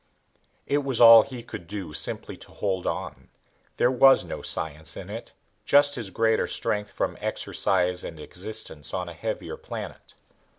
[0.65, 3.29] It was all he could do simply to hold on.
[3.77, 9.07] There was no science in it, just his greater strength from exercise and existence on
[9.09, 10.15] a heavier planet.